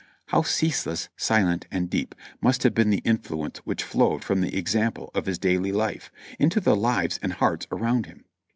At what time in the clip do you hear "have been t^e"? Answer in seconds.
2.63-3.01